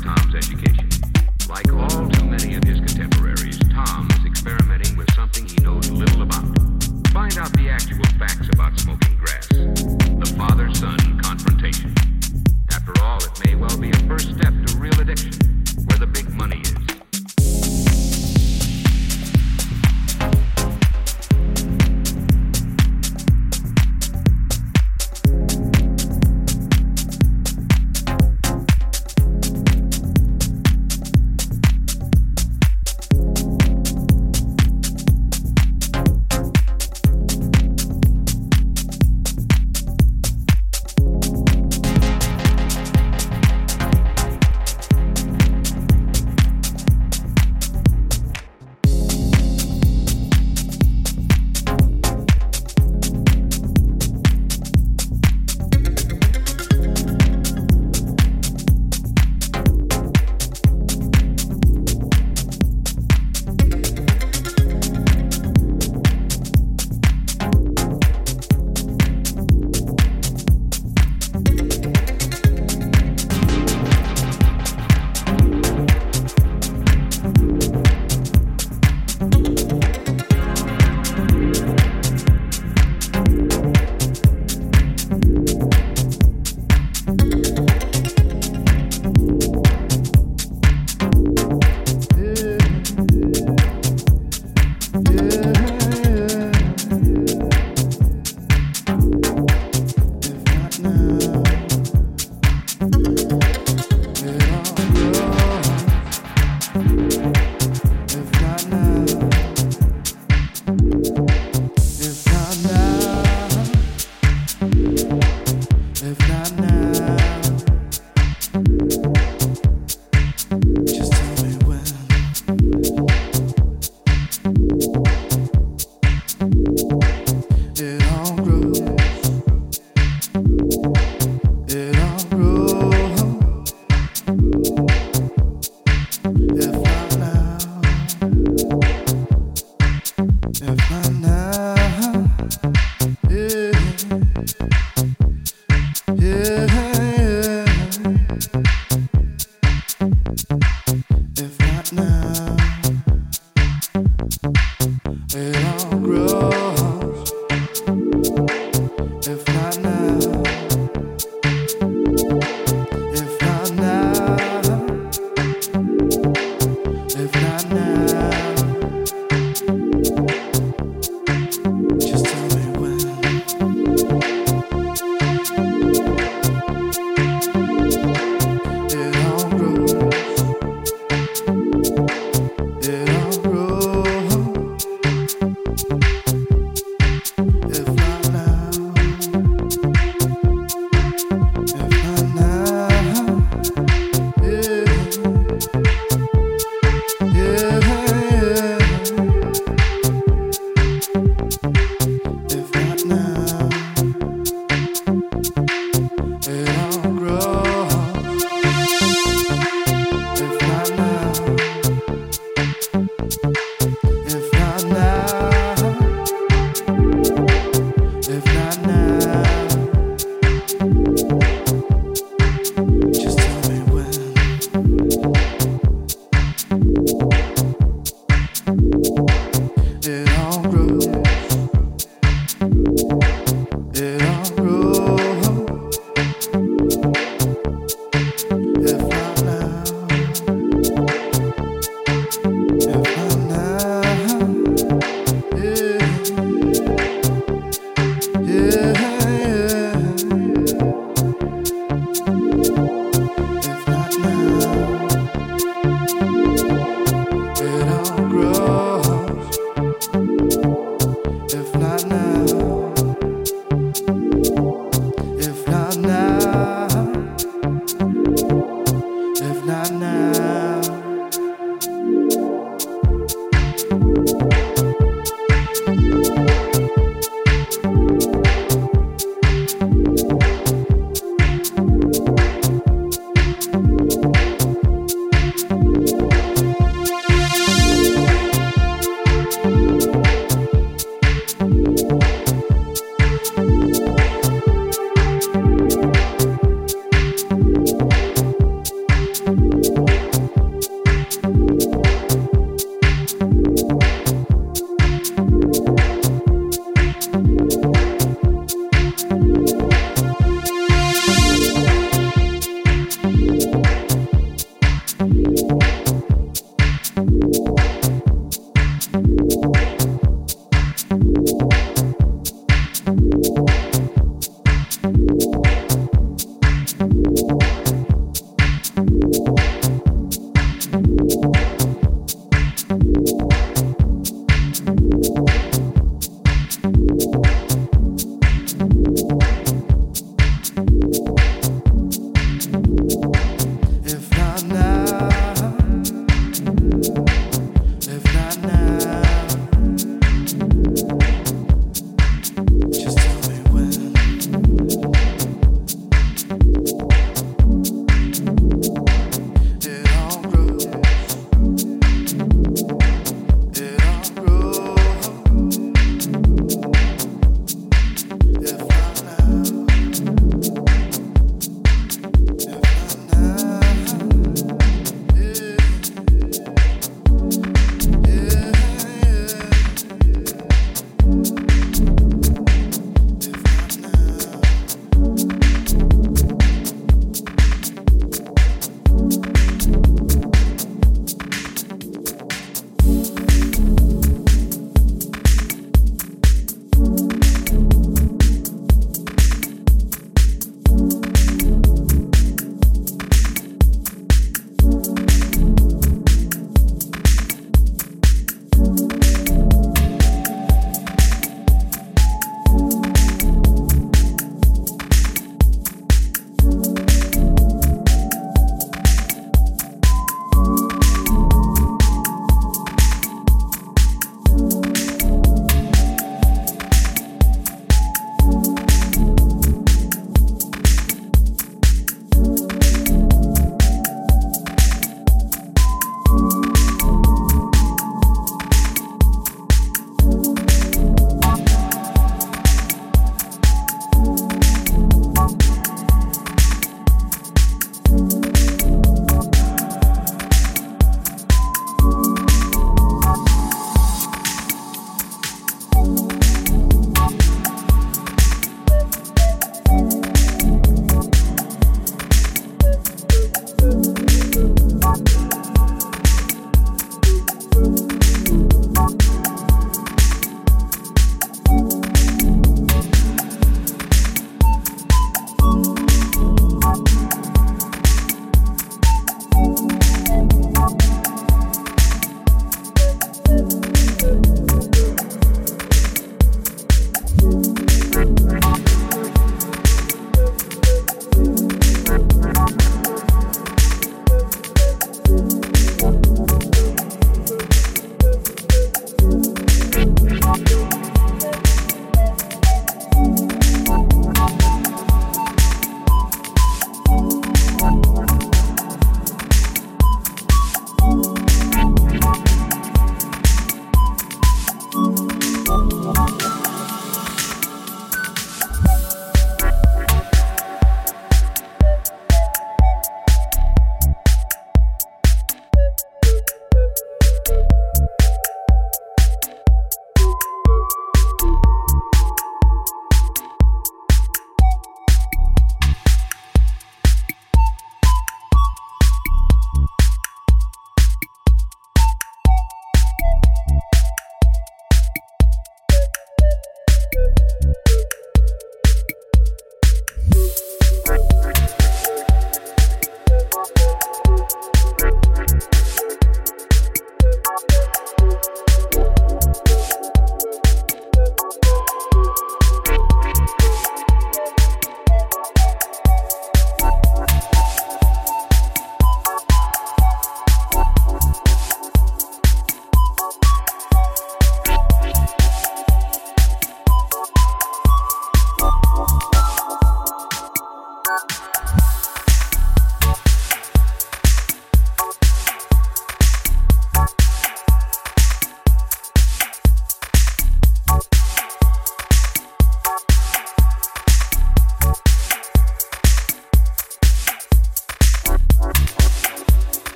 Tom's 0.00 0.34
education. 0.34 0.88
Like 1.48 1.72
all 1.72 2.08
too 2.08 2.24
many 2.24 2.54
of 2.56 2.64
his 2.64 2.78
contemporaries, 2.78 3.58
Tom 3.72 4.08
is 4.18 4.26
experimenting 4.26 4.96
with 4.96 5.12
something 5.14 5.46
he 5.46 5.56
knows 5.62 5.90
little 5.90 6.22
about. 6.22 6.44
Find 7.12 7.36
out 7.38 7.52
the 7.52 7.68
actual 7.70 8.04
facts 8.18 8.48
about 8.52 8.78
smoking 8.78 9.16
grass. 9.16 9.48
The 9.48 10.34
father 10.36 10.72
son 10.74 11.20
confrontation. 11.20 11.94
After 12.70 12.92
all, 13.02 13.18
it 13.18 13.46
may 13.46 13.54
well 13.54 13.76
be 13.78 13.90
a 13.90 13.98
first 14.08 14.34
step 14.34 14.52
to 14.66 14.76
real 14.78 14.98
addiction, 15.00 15.32
where 15.86 15.98
the 15.98 16.06
big 16.06 16.28
money 16.30 16.60
is. 16.60 16.85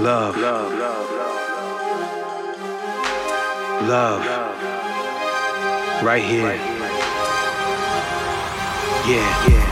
Love. 0.00 0.36
Love. 0.36 0.72
Love. 3.88 4.24
Right 6.04 6.22
here. 6.22 6.54
Yeah. 9.08 9.48
Yeah. 9.48 9.64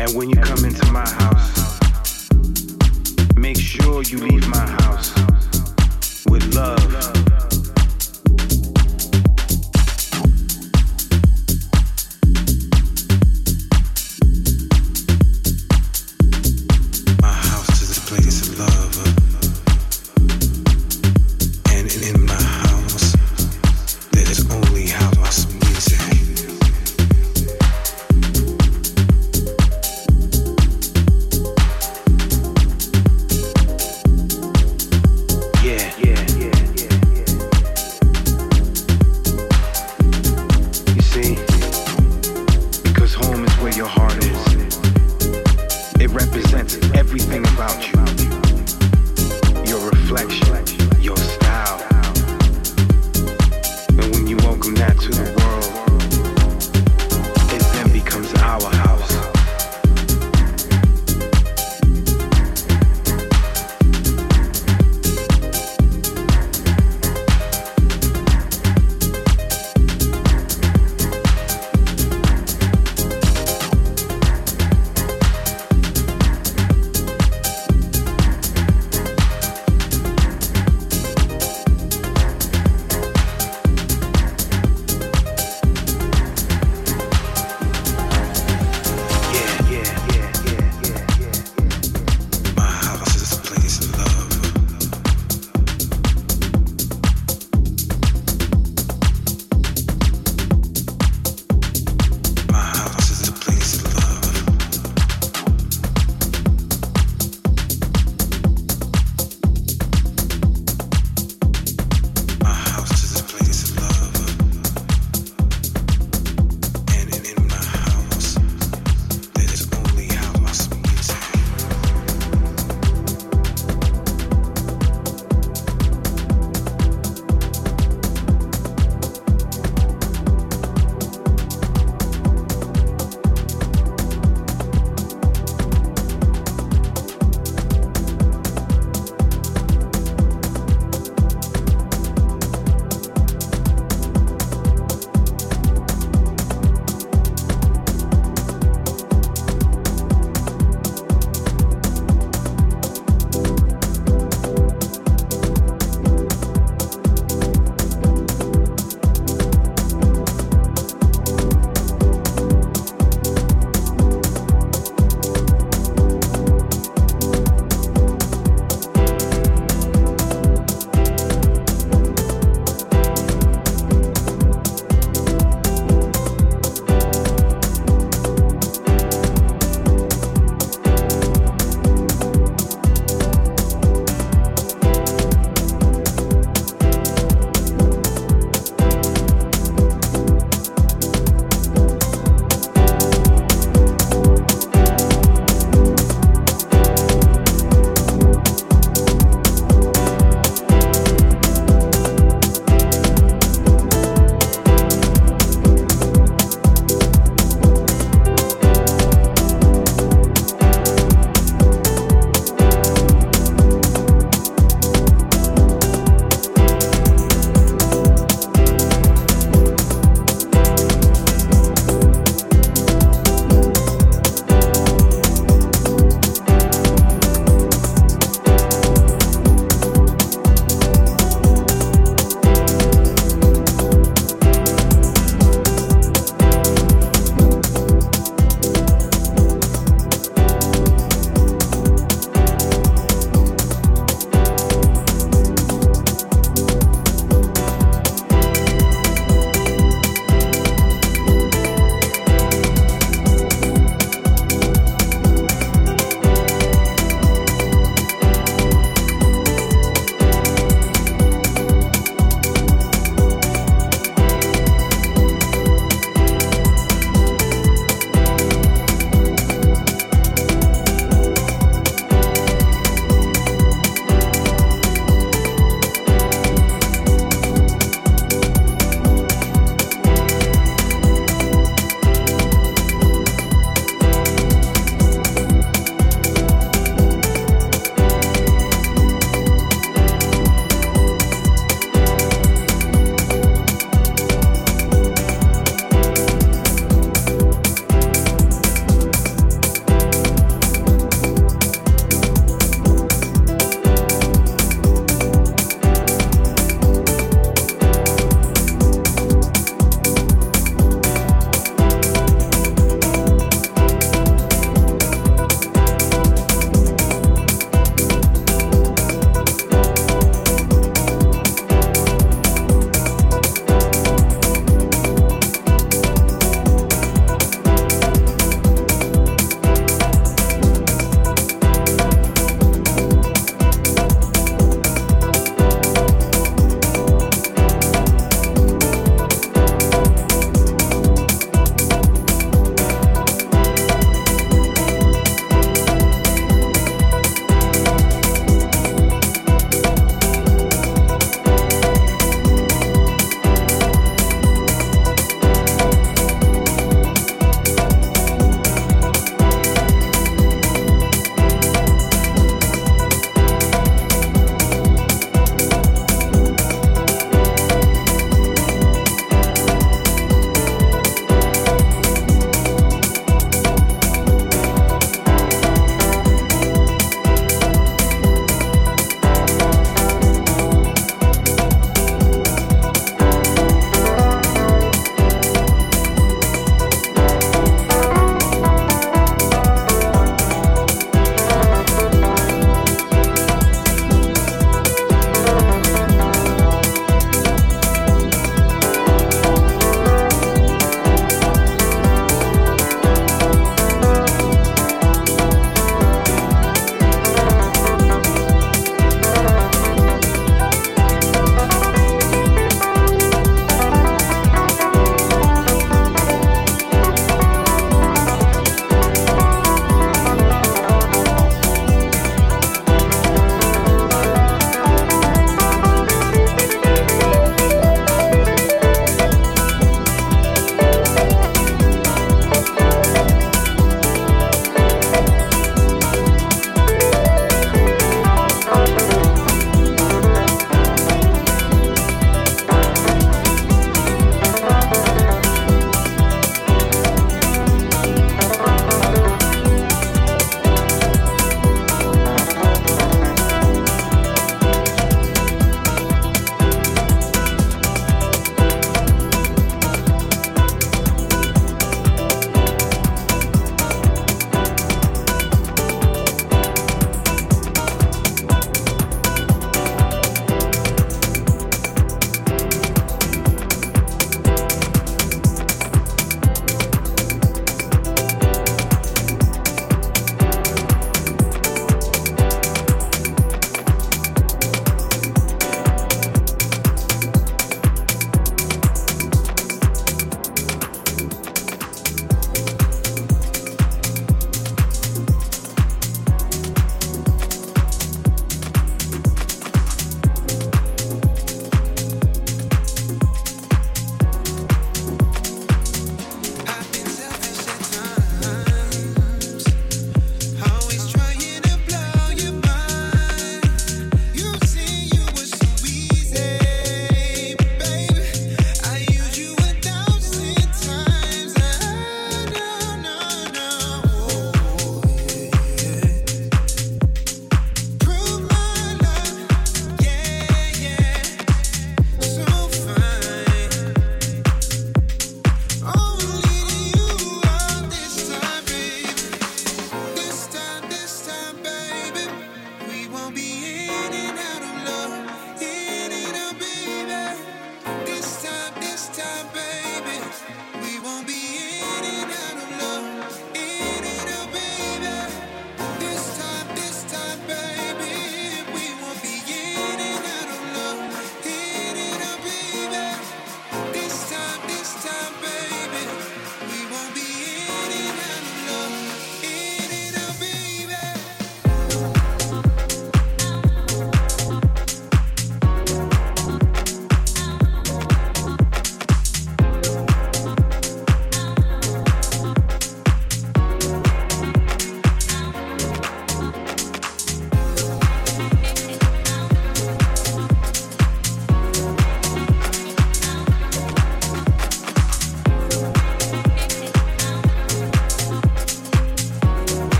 And 0.00 0.14
when 0.16 0.30
you 0.30 0.36
come 0.36 0.64
into 0.64 0.90
my 0.90 1.06
house, 1.06 2.30
make 3.36 3.58
sure 3.58 4.02
you 4.04 4.16
leave 4.16 4.48
my 4.48 4.66
house 4.80 5.12
with 6.26 6.54
love. 6.54 7.27